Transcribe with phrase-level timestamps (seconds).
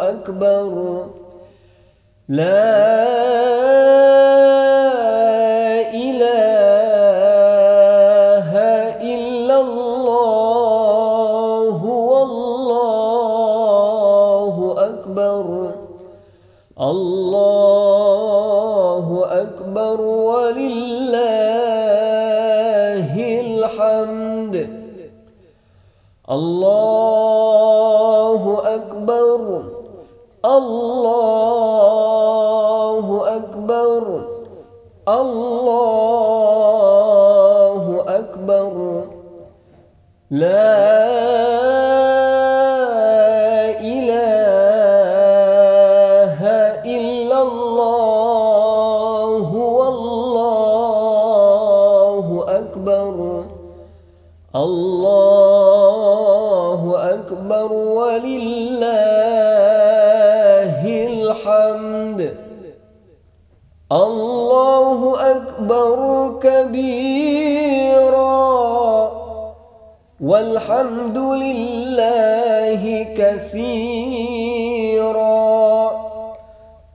[0.09, 0.73] أكبر.
[2.29, 3.32] لا
[10.23, 13.35] الله والله
[14.79, 15.71] أكبر.
[16.81, 19.07] الله
[19.43, 21.23] أكبر ولله
[23.41, 24.57] الحمد.
[26.31, 28.43] الله
[28.75, 29.63] أكبر.
[30.45, 30.97] الله
[33.37, 34.03] أكبر.
[35.09, 36.22] الله
[40.33, 40.49] لا
[43.85, 44.09] إله
[46.89, 49.49] إلا الله
[49.81, 50.67] والله
[52.49, 53.45] أكبر
[54.57, 56.81] الله
[57.15, 58.93] أكبر ولله
[61.13, 62.21] الحمد
[63.93, 65.01] الله
[65.31, 65.99] أكبر
[66.43, 67.62] كبيرا
[70.23, 74.13] والحمد لله كثيرا.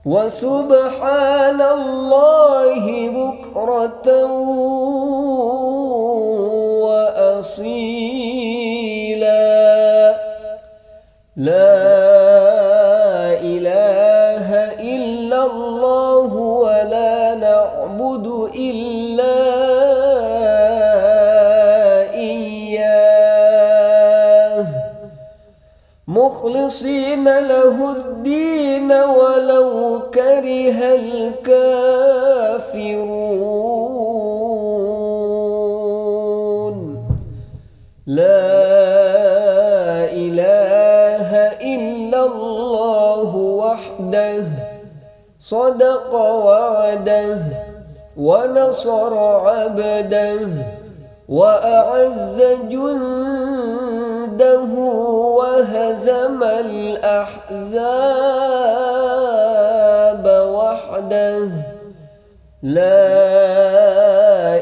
[0.06, 4.08] وسبحان الله بكرة
[26.28, 31.38] مخلصين له الدين ولو كره الكافرون.
[38.06, 38.44] لا
[40.24, 41.30] إله
[41.74, 44.44] إلا الله وحده
[45.40, 47.38] صدق وعده
[48.16, 50.48] ونصر عبده
[51.28, 53.87] وأعز جنده
[55.38, 57.58] وهزم الأحزاب
[60.26, 61.48] وحده.
[62.62, 63.06] لا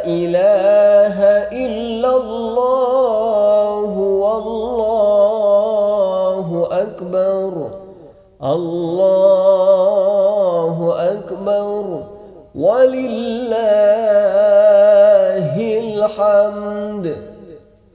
[0.04, 1.22] إله
[1.52, 4.98] إلا الله والله
[6.70, 7.52] أكبر.
[8.42, 9.16] الله
[11.12, 12.02] أكبر.
[12.54, 13.25] ولله